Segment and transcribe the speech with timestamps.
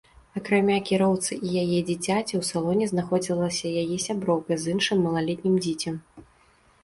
[0.39, 5.95] Акрамя кіроўцы і яе дзіцяці ў салоне знаходзілася яе сяброўка з іншым малалетнім дзіцем.